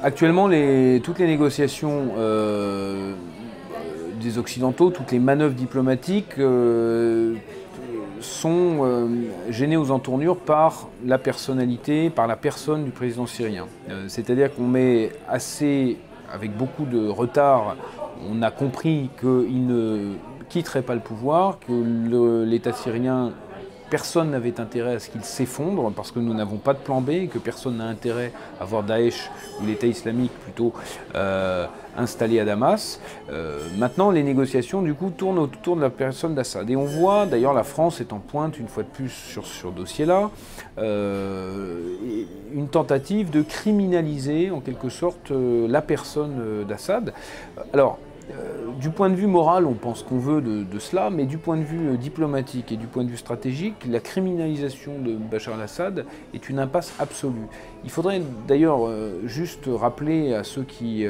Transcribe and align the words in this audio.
Actuellement, 0.00 0.44
toutes 1.02 1.18
les 1.18 1.26
négociations 1.26 2.10
euh, 2.16 3.14
des 4.20 4.38
Occidentaux, 4.38 4.90
toutes 4.90 5.10
les 5.10 5.18
manœuvres 5.18 5.54
diplomatiques 5.54 6.38
euh, 6.38 7.34
sont 8.20 8.78
euh, 8.82 9.08
gênées 9.50 9.76
aux 9.76 9.90
entournures 9.90 10.36
par 10.36 10.88
la 11.04 11.18
personnalité, 11.18 12.10
par 12.10 12.28
la 12.28 12.36
personne 12.36 12.84
du 12.84 12.92
président 12.92 13.26
syrien. 13.26 13.66
C'est-à-dire 14.06 14.54
qu'on 14.54 14.68
met 14.68 15.10
assez, 15.28 15.96
avec 16.32 16.56
beaucoup 16.56 16.84
de 16.84 17.08
retard, 17.08 17.74
on 18.30 18.40
a 18.42 18.52
compris 18.52 19.10
qu'il 19.18 19.66
ne 19.66 20.12
quitterait 20.48 20.82
pas 20.82 20.94
le 20.94 21.00
pouvoir, 21.00 21.58
que 21.58 22.44
l'État 22.44 22.72
syrien 22.72 23.32
personne 23.90 24.30
n'avait 24.30 24.60
intérêt 24.60 24.94
à 24.94 24.98
ce 24.98 25.08
qu'il 25.08 25.24
s'effondre 25.24 25.90
parce 25.92 26.10
que 26.10 26.18
nous 26.18 26.34
n'avons 26.34 26.56
pas 26.56 26.74
de 26.74 26.78
plan 26.78 27.00
B 27.00 27.10
et 27.10 27.26
que 27.26 27.38
personne 27.38 27.78
n'a 27.78 27.86
intérêt 27.86 28.32
à 28.60 28.64
voir 28.64 28.82
Daesh 28.82 29.30
ou 29.60 29.66
l'État 29.66 29.86
islamique 29.86 30.32
plutôt 30.42 30.72
euh, 31.14 31.66
installé 31.96 32.40
à 32.40 32.44
Damas. 32.44 33.00
Euh, 33.30 33.60
maintenant, 33.78 34.10
les 34.10 34.22
négociations 34.22 34.82
du 34.82 34.94
coup 34.94 35.10
tournent 35.10 35.38
autour 35.38 35.76
de 35.76 35.82
la 35.82 35.90
personne 35.90 36.34
d'Assad. 36.34 36.68
Et 36.70 36.76
on 36.76 36.84
voit 36.84 37.26
d'ailleurs 37.26 37.54
la 37.54 37.64
France 37.64 38.00
est 38.00 38.12
en 38.12 38.18
pointe 38.18 38.58
une 38.58 38.68
fois 38.68 38.82
de 38.82 38.88
plus 38.88 39.10
sur 39.10 39.46
ce 39.46 39.66
dossier-là, 39.68 40.30
euh, 40.78 41.94
une 42.52 42.68
tentative 42.68 43.30
de 43.30 43.42
criminaliser 43.42 44.50
en 44.50 44.60
quelque 44.60 44.88
sorte 44.88 45.30
la 45.30 45.82
personne 45.82 46.64
d'Assad. 46.68 47.12
Alors, 47.72 47.98
euh, 48.30 48.68
du 48.80 48.90
point 48.90 49.10
de 49.10 49.14
vue 49.14 49.26
moral, 49.26 49.66
on 49.66 49.74
pense 49.74 50.02
qu'on 50.02 50.18
veut 50.18 50.40
de, 50.40 50.78
cela, 50.78 51.10
mais 51.10 51.24
du 51.24 51.38
point 51.38 51.56
de 51.56 51.62
vue 51.62 51.90
euh, 51.90 51.96
diplomatique 51.96 52.72
et 52.72 52.76
du 52.76 52.86
point 52.86 53.04
de 53.04 53.08
vue 53.08 53.16
stratégique, 53.16 53.74
la 53.88 54.00
criminalisation 54.00 54.98
de 54.98 55.14
Bachar 55.14 55.54
al-Assad 55.54 56.04
est 56.34 56.48
une 56.48 56.58
impasse 56.58 56.92
absolue. 56.98 57.46
Il 57.84 57.90
faudrait 57.90 58.20
d'ailleurs 58.46 58.86
euh, 58.86 59.20
juste 59.24 59.68
rappeler 59.68 60.34
à 60.34 60.44
ceux 60.44 60.62
qui, 60.62 61.06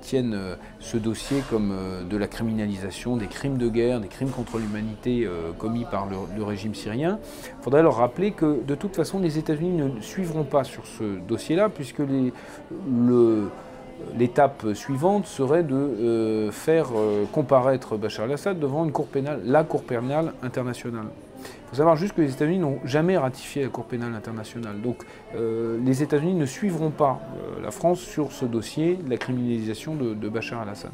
tiennent 0.00 0.38
ce 0.80 0.96
dossier 0.96 1.42
comme 1.50 1.74
de 2.08 2.16
la 2.16 2.26
criminalisation 2.26 3.16
des 3.16 3.26
crimes 3.26 3.56
de 3.56 3.68
guerre, 3.68 4.00
des 4.00 4.08
crimes 4.08 4.30
contre 4.30 4.58
l'humanité 4.58 5.28
commis 5.58 5.84
par 5.84 6.06
le, 6.06 6.42
régime 6.42 6.74
syrien, 6.74 7.18
il 7.58 7.62
faudrait 7.62 7.82
leur 7.82 7.96
rappeler 7.96 8.32
que 8.32 8.62
de 8.62 8.74
toute 8.74 8.94
façon 8.94 9.18
les 9.18 9.38
États-Unis 9.38 9.82
ne 9.82 10.00
suivront 10.00 10.44
pas 10.44 10.64
sur 10.64 10.86
ce 10.86 11.18
dossier-là, 11.26 11.68
puisque 11.68 11.98
le 11.98 13.48
l'étape 14.16 14.74
suivante 14.74 15.26
serait 15.26 15.62
de 15.62 15.74
euh, 15.74 16.50
faire 16.50 16.88
euh, 16.94 17.24
comparaître 17.32 17.96
Bachar 17.96 18.24
al-Assad 18.26 18.58
devant 18.58 18.84
une 18.84 18.92
cour 18.92 19.06
pénale, 19.06 19.40
la 19.44 19.64
Cour 19.64 19.82
pénale 19.82 20.32
internationale. 20.42 21.06
Il 21.38 21.70
faut 21.70 21.76
savoir 21.76 21.96
juste 21.96 22.14
que 22.14 22.22
les 22.22 22.32
États-Unis 22.32 22.58
n'ont 22.58 22.78
jamais 22.84 23.16
ratifié 23.16 23.62
la 23.62 23.68
Cour 23.68 23.84
pénale 23.84 24.14
internationale. 24.14 24.80
Donc 24.80 25.04
euh, 25.34 25.78
les 25.84 26.02
États-Unis 26.02 26.34
ne 26.34 26.46
suivront 26.46 26.90
pas 26.90 27.20
la 27.62 27.70
France 27.70 28.00
sur 28.00 28.32
ce 28.32 28.44
dossier 28.44 28.96
de 28.96 29.10
la 29.10 29.16
criminalisation 29.16 29.94
de 29.94 30.28
Bachar 30.28 30.62
al-Assad. 30.62 30.92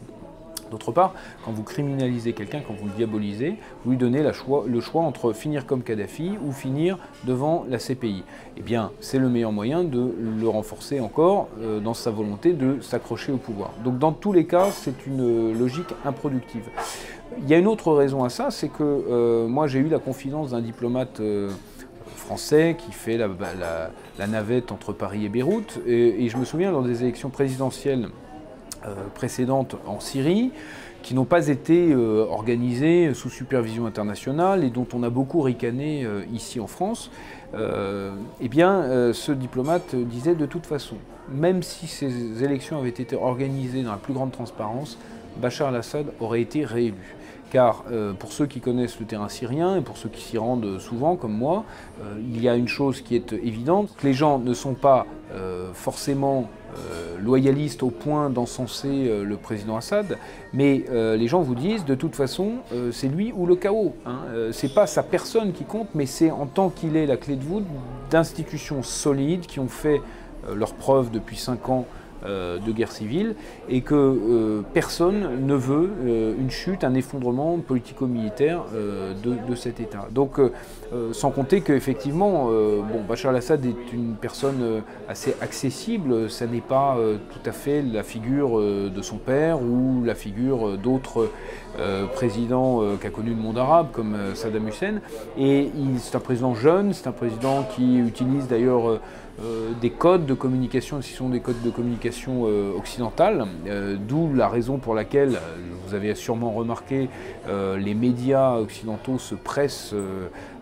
D'autre 0.73 0.91
part, 0.91 1.13
quand 1.45 1.53
vous 1.53 1.65
criminalisez 1.65 2.33
quelqu'un, 2.33 2.63
quand 2.67 2.73
vous 2.73 2.87
le 2.87 2.95
diabolisez, 2.95 3.57
vous 3.85 3.91
lui 3.91 3.99
donnez 3.99 4.23
le 4.23 4.81
choix 4.81 5.03
entre 5.03 5.35
finir 5.35 5.67
comme 5.67 5.83
Kadhafi 5.83 6.33
ou 6.43 6.51
finir 6.51 6.97
devant 7.25 7.67
la 7.69 7.77
CPI. 7.77 8.25
Eh 8.57 8.63
bien, 8.63 8.91
c'est 9.01 9.19
le 9.19 9.29
meilleur 9.29 9.53
moyen 9.53 9.85
de 9.85 10.15
le 10.41 10.49
renforcer 10.49 10.99
encore 10.99 11.49
euh, 11.61 11.79
dans 11.79 11.93
sa 11.93 12.11
volonté 12.11 12.55
de 12.55 12.81
s'accrocher 12.81 13.33
au 13.33 13.37
pouvoir. 13.37 13.73
Donc 13.85 13.99
dans 13.99 14.13
tous 14.13 14.33
les 14.33 14.47
cas, 14.47 14.71
c'est 14.71 15.07
une 15.07 15.53
logique 15.59 15.93
improductive. 16.07 16.65
Il 17.41 17.49
y 17.51 17.55
a 17.55 17.59
une 17.59 17.67
autre 17.67 17.93
raison 17.93 18.25
à 18.25 18.31
ça, 18.31 18.51
c'est 18.51 18.69
que 18.69 18.83
euh, 18.83 19.47
moi 19.47 19.67
j'ai 19.67 19.79
eu 19.79 19.89
la 19.89 19.99
confidence 19.99 20.53
d'un 20.53 20.63
diplomate 20.63 21.21
euh, 21.21 21.51
français 22.17 22.77
qui 22.79 22.93
fait 22.93 23.19
la, 23.19 24.27
navette 24.27 24.73
entre 24.73 24.95
Paris 24.95 25.27
et 25.27 25.29
Beyrouth, 25.29 25.81
et 25.87 26.29
je 26.31 26.37
me 26.39 26.47
souviens 26.47 26.73
dans 26.73 26.83
des 26.83 27.03
élections 27.03 27.29
présidentielles 27.29 28.07
euh, 28.07 28.22
précédentes 29.15 29.77
en 29.87 30.01
Syrie, 30.01 30.53
qui 31.03 31.15
n'ont 31.15 31.25
pas 31.25 31.49
été 31.49 31.93
euh, 31.93 32.25
organisées 32.29 33.13
sous 33.15 33.29
supervision 33.29 33.87
internationale 33.87 34.65
et 34.65 34.71
dont 34.71 34.87
on 34.95 35.03
a 35.03 35.11
beaucoup 35.11 35.41
ricané 35.41 36.05
euh, 36.05 36.23
ici 36.33 36.61
en 36.61 36.67
France, 36.67 37.11
eh 37.55 38.49
bien, 38.49 39.13
ce 39.13 39.31
diplomate 39.31 39.95
disait 39.95 40.35
de 40.35 40.47
toute 40.47 40.65
façon, 40.65 40.97
même 41.31 41.63
si 41.63 41.87
ces 41.87 42.43
élections 42.43 42.79
avaient 42.79 42.89
été 42.89 43.15
organisées 43.15 43.83
dans 43.83 43.91
la 43.91 43.99
plus 43.99 44.15
grande 44.15 44.33
transparence, 44.33 44.97
Bachar 45.37 45.69
al-Assad 45.69 46.07
aurait 46.19 46.41
été 46.41 46.65
réélu. 46.65 47.15
Car 47.53 47.85
pour 48.19 48.33
ceux 48.33 48.47
qui 48.47 48.61
connaissent 48.61 48.99
le 48.99 49.05
terrain 49.05 49.29
syrien 49.29 49.77
et 49.77 49.83
pour 49.83 49.99
ceux 49.99 50.09
qui 50.09 50.23
s'y 50.23 50.39
rendent 50.39 50.79
souvent, 50.79 51.17
comme 51.17 51.37
moi, 51.37 51.65
il 52.19 52.43
y 52.43 52.49
a 52.49 52.57
une 52.57 52.67
chose 52.67 53.03
qui 53.03 53.15
est 53.15 53.35
évidente, 53.35 53.91
les 54.03 54.15
gens 54.15 54.39
ne 54.39 54.55
sont 54.55 54.73
pas 54.73 55.07
forcément 55.75 56.49
euh, 56.79 57.19
loyaliste 57.19 57.83
au 57.83 57.91
point 57.91 58.31
d'encenser 58.31 59.07
euh, 59.07 59.25
le 59.25 59.37
président 59.37 59.77
Assad, 59.77 60.17
mais 60.55 60.87
euh, 60.91 61.17
les 61.17 61.29
gens 61.29 61.43
vous 61.43 61.55
disent 61.55 61.85
de 61.85 61.95
toute 61.95 62.17
façon 62.17 62.61
c'est 62.93 63.09
lui 63.09 63.31
ou 63.37 63.45
le 63.45 63.57
chaos. 63.57 63.95
Hein. 64.07 64.21
c'est 64.53 64.73
pas 64.73 64.87
sa 64.87 65.03
personne 65.03 65.53
qui 65.53 65.65
compte, 65.65 65.89
mais 65.95 66.07
c'est 66.07 66.31
en 66.31 66.47
tant 66.47 66.71
qu'il 66.71 66.97
est 66.97 67.07
la 67.07 67.19
clé 67.19 67.37
de 67.37 67.45
voûte 67.45 67.67
d'institutions 68.11 68.83
solides 68.83 69.47
qui 69.47 69.61
ont 69.61 69.69
fait 69.69 70.01
leur 70.55 70.73
preuve 70.73 71.11
depuis 71.11 71.37
cinq 71.37 71.69
ans 71.69 71.85
euh, 71.85 72.02
de 72.25 72.73
guerre 72.73 72.93
civile 72.93 73.35
et 73.69 73.81
que 73.81 73.95
euh, 73.95 74.63
personne 74.73 75.47
ne 75.47 75.55
veut 75.55 75.91
euh, 76.05 76.35
une 76.39 76.51
chute, 76.51 76.85
un 76.85 76.95
effondrement 76.95 77.59
politico-militaire 77.59 78.65
de, 79.23 79.55
cet 79.55 79.81
État. 79.81 80.09
Donc, 80.11 80.41
sans 81.13 81.31
compter 81.31 81.61
qu'effectivement, 81.61 82.47
bon, 82.47 83.03
Bachar 83.07 83.31
al-Assad 83.31 83.65
est 83.65 83.93
une 83.93 84.15
personne 84.15 84.83
assez 85.09 85.37
accessible, 85.41 86.31
ça 86.31 86.47
n'est 86.47 86.61
pas 86.61 86.97
tout 87.31 87.49
à 87.49 87.53
fait 87.53 87.83
la 87.83 88.03
figure 88.03 88.59
de 88.59 89.03
son 89.03 89.17
père 89.17 89.61
ou 89.63 90.03
la 90.05 90.15
figure 90.15 90.79
d'autres 90.79 91.29
présidents 92.15 92.83
qu'a 93.01 93.11
connu 93.11 93.31
le 93.31 93.37
monde 93.37 93.59
arabe 93.59 93.89
comme 93.93 94.17
Saddam 94.35 94.69
Hussein. 94.69 95.01
Et 95.39 95.71
c'est 95.99 96.17
un 96.17 96.21
président 96.21 96.55
jeune, 96.55 96.93
c'est 96.93 97.07
un 97.07 97.13
président 97.13 97.63
qui 97.77 97.99
utilise 97.99 98.49
d'ailleurs 98.49 98.89
euh, 98.89 99.01
des 99.81 99.91
codes 99.91 100.27
de 100.27 100.35
communication, 100.35 101.03
ce 101.03 101.13
sont 101.15 101.29
des 101.29 101.41
codes 101.41 101.61
de 101.63 101.71
communication 101.71 102.45
euh, 102.47 102.77
occidentales, 102.77 103.47
euh, 103.67 103.97
d'où 103.99 104.33
la 104.35 104.49
raison 104.49 104.79
pour 104.79 104.95
laquelle, 104.95 105.39
vous 105.87 105.95
avez 105.95 106.15
sûrement 106.15 106.53
remarqué, 106.53 107.09
les 107.49 107.95
médias 107.95 108.57
occidentaux 108.57 109.19
se 109.19 109.35
pressent 109.35 109.95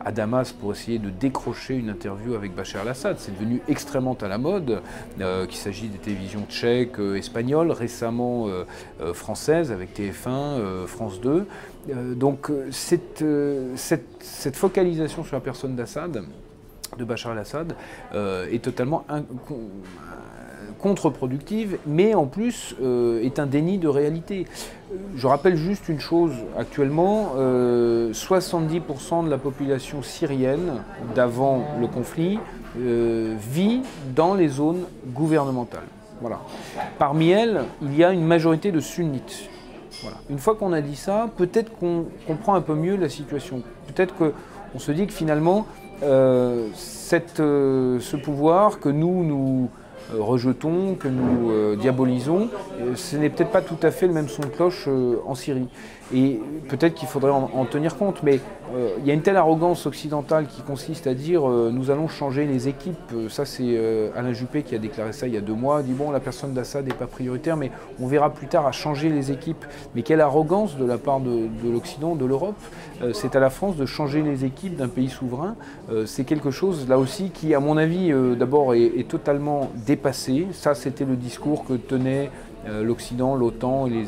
à 0.05 0.11
Damas 0.11 0.53
pour 0.53 0.73
essayer 0.73 0.99
de 0.99 1.11
décrocher 1.11 1.77
une 1.77 1.89
interview 1.91 2.35
avec 2.35 2.55
Bachar 2.55 2.83
al-Assad. 2.83 3.17
C'est 3.19 3.33
devenu 3.33 3.61
extrêmement 3.69 4.17
à 4.21 4.29
la 4.29 4.39
mode, 4.39 4.81
qu'il 5.17 5.57
s'agit 5.57 5.89
des 5.89 5.99
télévisions 5.99 6.47
tchèques, 6.49 6.99
espagnoles, 7.17 7.71
récemment 7.71 8.49
françaises 9.13 9.71
avec 9.71 9.97
TF1, 9.97 10.87
France 10.87 11.21
2. 11.21 11.47
donc 12.17 12.51
cette 12.71 13.23
focalisation 14.55 15.23
sur 15.23 15.37
la 15.37 15.41
personne 15.41 15.77
d'Assad, 15.77 16.25
de 16.99 17.05
Bachar 17.05 17.33
al-Assad 17.33 17.75
euh, 18.15 18.47
est 18.51 18.63
totalement 18.63 19.05
contre-productive, 20.79 21.79
mais 21.87 22.15
en 22.15 22.27
plus 22.27 22.75
euh, 22.81 23.23
est 23.23 23.39
un 23.39 23.47
déni 23.47 23.79
de 23.79 23.89
réalité. 23.89 24.47
Je 25.15 25.27
rappelle 25.27 25.57
juste 25.57 25.89
une 25.89 26.01
chose, 26.01 26.33
actuellement, 26.57 27.35
70% 27.37 27.37
euh, 27.39 28.11
de 29.25 29.31
la 29.31 29.39
population 29.39 30.03
syrienne 30.03 30.83
d'avant 31.15 31.65
le 31.81 31.87
conflit 31.87 32.39
vit 32.77 33.83
dans 34.15 34.35
les 34.35 34.49
zones 34.49 34.85
gouvernementales. 35.09 35.87
Parmi 36.99 37.31
elles, 37.31 37.63
il 37.83 37.97
y 37.97 38.05
a 38.05 38.13
une 38.13 38.25
majorité 38.25 38.71
de 38.73 38.81
sunnites. 38.81 39.49
Une 40.29 40.39
fois 40.39 40.55
qu'on 40.55 40.73
a 40.73 40.81
dit 40.81 40.97
ça, 40.97 41.29
peut-être 41.37 41.77
qu'on 41.79 42.07
comprend 42.27 42.55
un 42.55 42.61
peu 42.61 42.75
mieux 42.75 42.97
la 42.97 43.09
situation. 43.09 43.63
Peut-être 43.87 44.15
qu'on 44.15 44.79
se 44.79 44.93
dit 44.93 45.07
que 45.07 45.13
finalement, 45.13 45.67
euh, 46.03 46.69
euh, 47.41 48.01
ce 48.01 48.17
pouvoir 48.17 48.81
que 48.81 48.89
nous, 48.89 49.25
nous 49.25 49.71
rejetons, 50.19 50.95
que 50.95 51.09
nous 51.09 51.77
diabolisons, 51.77 52.49
ce 52.95 53.17
n'est 53.17 53.31
peut-être 53.31 53.51
pas 53.51 53.63
tout 53.63 53.79
à 53.83 53.91
fait 53.91 54.07
le 54.07 54.13
même 54.13 54.29
son 54.29 54.43
de 54.43 54.49
cloche 54.49 54.89
en 55.27 55.35
Syrie. 55.35 55.69
Et 56.13 56.41
peut-être 56.69 56.95
qu'il 56.95 57.07
faudrait 57.07 57.31
en, 57.31 57.65
tenir 57.67 57.97
compte, 57.97 58.23
mais 58.25 58.41
euh, 58.75 58.91
il 58.99 59.07
y 59.07 59.13
a 59.13 59.15
une 59.15 59.23
telle 59.23 59.37
arrogance 59.37 59.87
occidentale 59.87 60.47
qui 60.47 60.63
consiste 60.63 61.07
à 61.07 61.15
dire 61.15 61.49
euh, 61.49 61.71
nous 61.73 61.91
allons 61.93 62.09
changer 62.09 62.47
les 62.47 62.67
équipes. 62.67 62.97
Euh, 63.15 63.29
ça, 63.29 63.45
c'est 63.45 63.79
Alain 64.17 64.33
Juppé 64.33 64.63
qui 64.63 64.75
a 64.75 64.79
déclaré 64.79 65.13
ça 65.13 65.29
il 65.29 65.35
y 65.35 65.37
a 65.37 65.41
deux 65.41 65.55
mois. 65.55 65.83
Il 65.83 65.87
dit 65.87 65.93
bon, 65.93 66.11
la 66.11 66.19
personne 66.19 66.53
d'Assad 66.53 66.85
n'est 66.85 66.95
pas 66.95 67.07
prioritaire, 67.07 67.57
mais 67.57 67.71
on 68.01 68.09
verra 68.09 68.31
plus 68.31 68.49
tard 68.49 68.67
à 68.67 68.73
changer 68.73 69.09
les 69.09 69.31
équipes. 69.31 69.65
Mais 69.95 70.03
quelle 70.03 70.21
arrogance 70.21 70.77
de 70.77 70.85
la 70.85 70.99
part 70.99 71.21
de, 71.21 71.49
l'Occident, 71.71 72.17
de 72.17 72.25
l'Europe. 72.25 72.57
c'est 73.13 73.37
à 73.37 73.41
la 73.41 73.51
France 73.51 73.77
de 73.77 73.87
changer 73.87 74.23
les 74.23 74.45
équipes 74.45 74.77
d'un 74.77 74.89
pays 74.89 75.09
souverain. 75.09 75.55
c'est 76.07 76.25
quelque 76.25 76.51
chose, 76.51 76.89
là 76.89 76.99
aussi, 76.99 77.31
qui, 77.31 77.55
à 77.55 77.61
mon 77.61 77.77
avis, 77.77 78.13
d'abord 78.37 78.75
est, 78.75 78.99
est, 78.99 79.09
totalement 79.09 79.71
dépassé. 79.91 80.47
Ça, 80.53 80.77
c'était 80.77 81.05
le 81.05 81.17
discours 81.17 81.65
que 81.65 81.75
tenait 81.75 82.31
euh, 82.69 82.85
l'Occident, 82.85 83.35
l'OTAN 83.35 83.87
et 83.87 84.05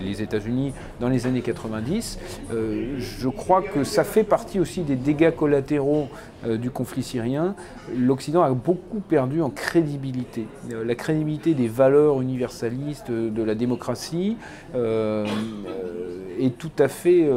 les, 0.00 0.22
États-Unis 0.22 0.72
dans 0.98 1.08
les 1.08 1.26
années 1.26 1.42
90. 1.42 2.18
Euh, 2.52 2.96
je 2.98 3.28
crois 3.28 3.62
que 3.62 3.84
ça 3.84 4.02
fait 4.02 4.24
partie 4.24 4.58
aussi 4.58 4.80
des 4.80 4.96
dégâts 4.96 5.30
collatéraux 5.30 6.08
euh, 6.44 6.56
du 6.56 6.70
conflit 6.70 7.04
syrien. 7.04 7.54
L'Occident 7.96 8.42
a 8.42 8.50
beaucoup 8.50 9.00
perdu 9.00 9.42
en 9.42 9.50
crédibilité. 9.50 10.46
la 10.70 10.94
crédibilité 10.94 11.54
des 11.54 11.68
valeurs 11.68 12.20
universalistes 12.20 13.10
de 13.10 13.42
la 13.42 13.54
démocratie 13.54 14.36
est 14.74 16.58
tout 16.58 16.76
à 16.78 16.88
fait 16.88 17.28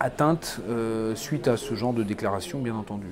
atteinte 0.00 0.60
suite 1.14 1.48
à 1.48 1.56
ce 1.56 1.74
genre 1.74 1.92
de 1.92 2.02
déclaration, 2.02 2.58
bien 2.58 2.74
entendu. 2.74 3.06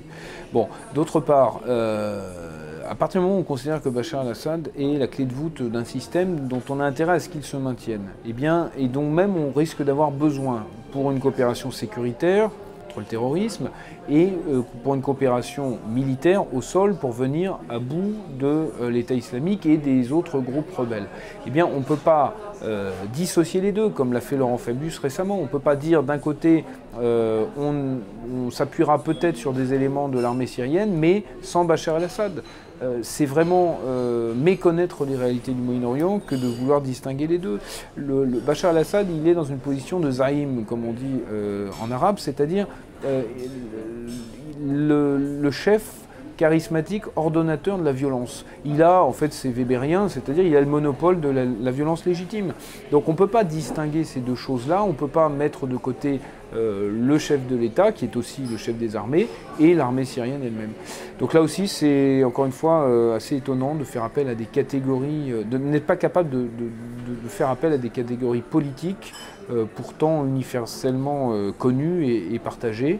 Bon, 0.51 0.67
d'autre 0.93 1.19
part, 1.19 1.61
à 1.67 2.95
partir 2.95 3.21
du 3.21 3.27
moment 3.27 3.37
où 3.37 3.41
on 3.41 3.43
considère 3.43 3.81
que 3.81 3.89
Bachar 3.89 4.21
al-Assad 4.21 4.69
est 4.77 4.97
la 4.97 5.07
clé 5.07 5.25
de 5.25 5.33
voûte 5.33 5.61
d'un 5.61 5.85
système 5.85 6.47
dont 6.47 6.61
on 6.69 6.79
a 6.79 6.85
intérêt 6.85 7.13
à 7.13 7.19
ce 7.19 7.29
qu'il 7.29 7.43
se 7.43 7.57
maintienne, 7.57 8.07
et 8.25 8.29
eh 8.29 8.33
bien, 8.33 8.69
et 8.77 8.87
dont 8.87 9.09
même 9.09 9.35
on 9.37 9.51
risque 9.51 9.83
d'avoir 9.83 10.11
besoin 10.11 10.65
pour 10.91 11.11
une 11.11 11.19
coopération 11.19 11.71
sécuritaire, 11.71 12.49
le 12.99 13.05
terrorisme 13.05 13.69
et 14.09 14.29
euh, 14.49 14.61
pour 14.83 14.95
une 14.95 15.01
coopération 15.01 15.79
militaire 15.89 16.53
au 16.53 16.61
sol 16.61 16.95
pour 16.95 17.11
venir 17.11 17.59
à 17.69 17.79
bout 17.79 18.15
de 18.39 18.45
euh, 18.81 18.89
l'État 18.89 19.13
islamique 19.13 19.65
et 19.65 19.77
des 19.77 20.11
autres 20.11 20.39
groupes 20.39 20.73
rebelles. 20.75 21.07
Eh 21.47 21.49
bien, 21.49 21.65
on 21.65 21.79
ne 21.79 21.83
peut 21.83 21.95
pas 21.95 22.35
euh, 22.63 22.91
dissocier 23.13 23.61
les 23.61 23.71
deux, 23.71 23.89
comme 23.89 24.13
l'a 24.13 24.21
fait 24.21 24.37
Laurent 24.37 24.57
Fabius 24.57 24.99
récemment. 24.99 25.37
On 25.39 25.43
ne 25.43 25.47
peut 25.47 25.59
pas 25.59 25.75
dire 25.75 26.03
d'un 26.03 26.17
côté, 26.17 26.65
on, 26.95 27.47
on 27.59 28.22
s'appuiera 28.53 29.03
peut-être 29.03 29.35
sur 29.35 29.53
des 29.53 29.73
éléments 29.73 30.07
de 30.09 30.19
l'armée 30.19 30.47
syrienne, 30.47 30.93
mais 30.93 31.23
sans 31.41 31.65
Bachar 31.65 31.97
el-Assad. 31.97 32.43
c'est 33.01 33.25
vraiment 33.25 33.79
méconnaître 34.35 35.05
les 35.05 35.15
réalités 35.15 35.51
du 35.51 35.61
Moyen-Orient 35.61 36.19
que 36.19 36.35
de 36.35 36.47
vouloir 36.47 36.81
distinguer 36.81 37.27
les 37.27 37.37
deux. 37.37 37.59
Bachar 37.97 38.71
el-Assad, 38.71 39.07
il 39.09 39.27
est 39.27 39.33
dans 39.33 39.43
une 39.43 39.59
position 39.59 39.99
de 39.99 40.11
zaïm, 40.11 40.65
comme 40.65 40.85
on 40.85 40.93
dit 40.93 41.21
en 41.81 41.91
arabe, 41.91 42.17
c'est-à-dire 42.19 42.67
euh, 43.05 43.23
le, 44.61 45.51
chef 45.51 45.83
charismatique, 46.37 47.03
ordonnateur 47.15 47.77
de 47.77 47.83
la 47.83 47.91
violence. 47.91 48.45
Il 48.65 48.81
a, 48.81 49.03
en 49.03 49.11
fait, 49.11 49.33
c'est 49.33 49.49
Weberien, 49.49 50.09
c'est-à-dire 50.09 50.45
il 50.45 50.55
a 50.55 50.61
le 50.61 50.67
monopole 50.67 51.19
de 51.19 51.29
la, 51.29 51.71
violence 51.71 52.05
légitime. 52.05 52.53
Donc 52.91 53.07
on 53.07 53.13
ne 53.13 53.17
peut 53.17 53.27
pas 53.27 53.43
distinguer 53.43 54.03
ces 54.03 54.19
deux 54.19 54.35
choses-là, 54.35 54.83
on 54.83 54.89
ne 54.89 54.93
peut 54.93 55.07
pas 55.07 55.29
mettre 55.29 55.65
de 55.65 55.77
côté 55.77 56.19
euh, 56.55 56.91
le 56.93 57.17
chef 57.17 57.47
de 57.47 57.55
l'État, 57.55 57.91
qui 57.91 58.05
est 58.05 58.15
aussi 58.15 58.41
le 58.49 58.57
chef 58.57 58.77
des 58.77 58.95
armées, 58.95 59.27
et 59.59 59.73
l'armée 59.73 60.05
syrienne 60.05 60.41
elle-même. 60.43 60.73
Donc 61.19 61.33
là 61.33 61.41
aussi, 61.41 61.67
c'est 61.67 62.23
encore 62.23 62.45
une 62.45 62.51
fois 62.51 62.83
euh, 62.83 63.15
assez 63.15 63.37
étonnant 63.37 63.75
de 63.75 63.83
faire 63.83 64.03
appel 64.03 64.27
à 64.27 64.35
des 64.35 64.45
catégories, 64.45 65.31
de 65.45 65.57
n'être 65.57 65.87
pas 65.87 65.95
capable 65.95 66.29
de, 66.29 66.47
faire 67.27 67.49
appel 67.49 67.73
à 67.73 67.77
des 67.77 67.89
catégories 67.89 68.41
politiques 68.41 69.13
euh, 69.51 69.65
pourtant 69.75 70.25
universellement 70.25 71.31
euh, 71.33 71.51
connu 71.51 72.05
et, 72.05 72.39
partagé. 72.39 72.99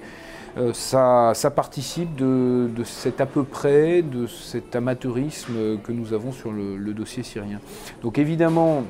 Euh, 0.58 0.72
ça, 0.74 1.34
participe 1.56 2.16
de, 2.16 2.70
cet 2.84 3.22
à 3.22 3.26
peu 3.26 3.44
près, 3.44 4.02
de 4.02 4.28
cet 4.28 4.76
amateurisme 4.76 5.80
que 5.84 5.92
nous 5.92 6.14
avons 6.14 6.32
sur 6.32 6.52
le, 6.52 6.94
dossier 6.94 7.24
syrien. 7.24 7.60
Donc 8.04 8.20
évidemment, 8.20 8.84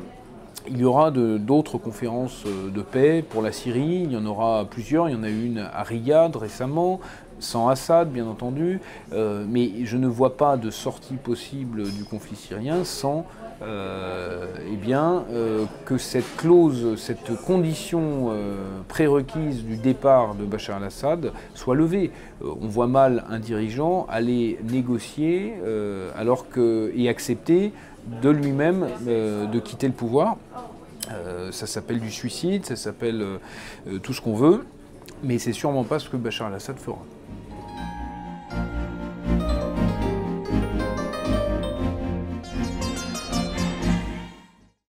il 0.67 0.77
y 0.77 0.83
aura 0.83 1.11
d'autres 1.11 1.77
conférences 1.77 2.43
de 2.45 2.81
paix 2.81 3.23
pour 3.27 3.41
la 3.41 3.51
Syrie, 3.51 4.03
il 4.03 4.11
y 4.11 4.17
en 4.17 4.25
aura 4.25 4.65
plusieurs, 4.65 5.09
il 5.09 5.15
y 5.15 5.17
en 5.17 5.23
a 5.23 5.29
eu 5.29 5.45
une 5.45 5.59
à 5.59 5.83
Riyad 5.83 6.35
récemment, 6.35 6.99
sans 7.39 7.67
Assad 7.67 8.11
bien 8.11 8.27
entendu, 8.27 8.79
mais 9.13 9.85
je 9.85 9.97
ne 9.97 10.07
vois 10.07 10.37
pas 10.37 10.55
de 10.55 10.69
sortie 10.69 11.15
possible 11.15 11.83
du 11.91 12.05
conflit 12.05 12.37
syrien 12.37 12.85
sans 12.85 13.25
euh, 13.65 14.45
eh 14.71 14.75
bien, 14.75 15.23
euh, 15.31 15.65
que 15.85 15.97
cette 15.97 16.35
clause, 16.35 16.99
cette 16.99 17.33
condition 17.45 18.29
euh, 18.31 18.55
prérequise 18.87 19.63
du 19.63 19.77
départ 19.77 20.35
de 20.35 20.43
Bachar 20.43 20.77
al-Assad 20.77 21.31
soit 21.53 21.75
levée. 21.75 22.11
on 22.41 22.67
voit 22.67 22.87
mal 22.87 23.23
un 23.29 23.39
dirigeant 23.39 24.05
aller 24.09 24.59
négocier 24.69 25.53
alors 26.17 26.49
que, 26.49 26.91
et 26.95 27.07
accepter 27.07 27.71
de 28.21 28.29
lui-même 28.29 28.87
de 29.05 29.59
quitter 29.59 29.87
le 29.87 29.93
pouvoir. 29.93 30.37
ça 31.51 31.67
s'appelle 31.67 31.99
du 31.99 32.11
suicide, 32.11 32.65
ça 32.65 32.75
s'appelle 32.75 33.25
tout 34.01 34.13
ce 34.13 34.21
qu'on 34.21 34.35
veut, 34.35 34.65
mais 35.23 35.39
c'est 35.39 35.53
sûrement 35.53 35.83
pas 35.83 35.99
ce 35.99 36.09
que 36.09 36.17
Bachar 36.17 36.47
al-Assad 36.47 36.77
fera. 36.77 36.99